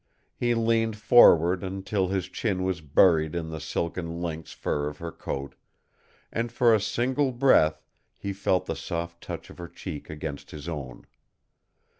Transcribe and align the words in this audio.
He 0.35 0.55
leaned 0.55 0.97
forward 0.97 1.63
until 1.63 2.07
his 2.07 2.27
chin 2.27 2.63
was 2.63 2.81
buried 2.81 3.35
in 3.35 3.51
the 3.51 3.59
silken 3.59 4.19
lynx 4.19 4.51
fur 4.51 4.87
of 4.87 4.97
her 4.97 5.11
coat, 5.11 5.53
and 6.31 6.51
for 6.51 6.73
a 6.73 6.81
single 6.81 7.31
breath 7.31 7.83
he 8.17 8.33
felt 8.33 8.65
the 8.65 8.75
soft 8.75 9.21
touch 9.21 9.51
of 9.51 9.59
her 9.59 9.67
cheek 9.69 10.09
against 10.09 10.49
his 10.49 10.67
own. 10.67 11.05